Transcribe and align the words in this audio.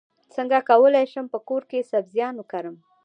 څنګه 0.35 0.57
کولی 0.69 1.05
شم 1.11 1.25
په 1.33 1.39
کور 1.47 1.63
کې 1.69 1.87
سبزیان 1.91 2.35
کرم 2.51 2.75